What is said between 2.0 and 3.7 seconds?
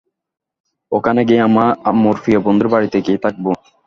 প্রিয় বন্ধুর বাড়িতে গিয়ে থাকবো।